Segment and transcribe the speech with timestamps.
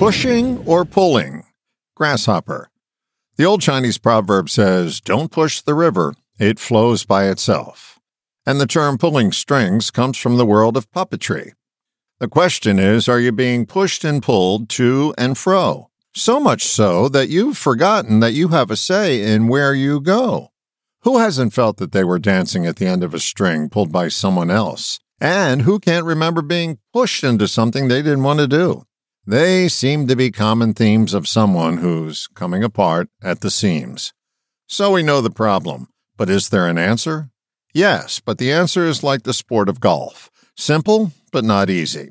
[0.00, 1.44] Pushing or pulling?
[1.94, 2.70] Grasshopper.
[3.36, 8.00] The old Chinese proverb says, Don't push the river, it flows by itself.
[8.46, 11.52] And the term pulling strings comes from the world of puppetry.
[12.18, 15.90] The question is, are you being pushed and pulled to and fro?
[16.14, 20.48] So much so that you've forgotten that you have a say in where you go.
[21.02, 24.08] Who hasn't felt that they were dancing at the end of a string pulled by
[24.08, 24.98] someone else?
[25.20, 28.86] And who can't remember being pushed into something they didn't want to do?
[29.30, 34.12] They seem to be common themes of someone who's coming apart at the seams.
[34.66, 35.86] So we know the problem.
[36.16, 37.30] But is there an answer?
[37.72, 42.08] Yes, but the answer is like the sport of golf simple, but not easy.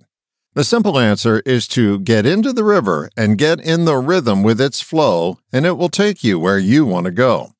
[0.54, 4.62] The simple answer is to get into the river and get in the rhythm with
[4.62, 7.52] its flow, and it will take you where you want to go.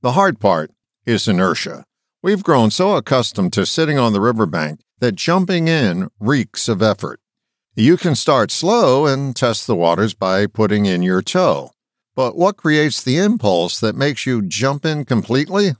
[0.00, 0.70] The hard part
[1.04, 1.84] is inertia.
[2.22, 7.20] We've grown so accustomed to sitting on the riverbank that jumping in reeks of effort.
[7.74, 11.70] You can start slow and test the waters by putting in your toe.
[12.14, 15.72] But what creates the impulse that makes you jump in completely?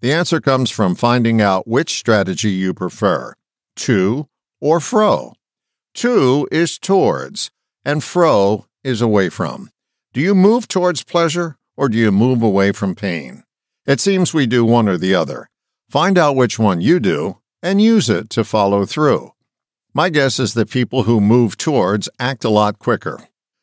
[0.00, 3.34] The answer comes from finding out which strategy you prefer
[3.76, 4.28] to
[4.62, 5.34] or fro.
[5.96, 7.50] To is towards,
[7.84, 9.68] and fro is away from.
[10.14, 13.42] Do you move towards pleasure or do you move away from pain?
[13.84, 15.50] It seems we do one or the other.
[15.90, 19.32] Find out which one you do and use it to follow through.
[19.96, 23.18] My guess is that people who move towards act a lot quicker.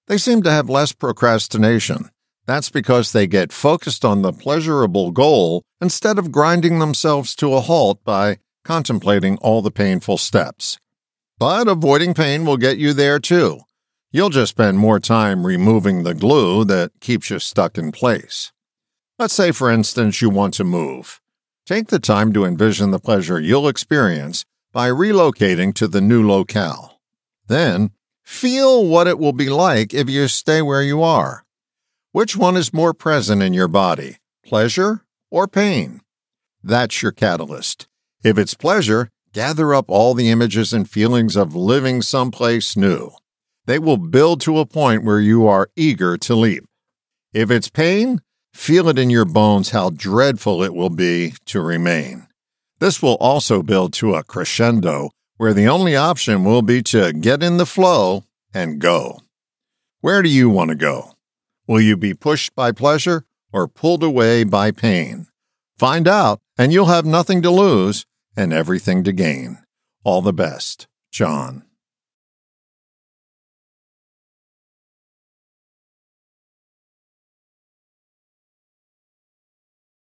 [0.07, 2.09] They seem to have less procrastination.
[2.47, 7.59] That's because they get focused on the pleasurable goal instead of grinding themselves to a
[7.59, 10.79] halt by contemplating all the painful steps.
[11.37, 13.59] But avoiding pain will get you there too.
[14.11, 18.51] You'll just spend more time removing the glue that keeps you stuck in place.
[19.19, 21.21] Let's say, for instance, you want to move.
[21.67, 26.99] Take the time to envision the pleasure you'll experience by relocating to the new locale.
[27.47, 31.45] Then, feel what it will be like if you stay where you are.
[32.11, 36.01] Which one is more present in your body, pleasure or pain?
[36.61, 37.87] That's your catalyst.
[38.23, 43.11] If it's pleasure, gather up all the images and feelings of living someplace new.
[43.65, 46.65] They will build to a point where you are eager to leap.
[47.31, 48.19] If it's pain,
[48.53, 52.27] Feel it in your bones how dreadful it will be to remain.
[52.83, 57.41] This will also build to a crescendo where the only option will be to get
[57.41, 59.21] in the flow and go.
[60.01, 61.13] Where do you want to go?
[61.65, 63.23] Will you be pushed by pleasure
[63.53, 65.27] or pulled away by pain?
[65.79, 68.05] Find out, and you'll have nothing to lose
[68.35, 69.59] and everything to gain.
[70.03, 71.63] All the best, John.